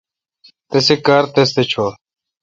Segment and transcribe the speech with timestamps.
[0.69, 1.93] تسی کار تس تھ چور۔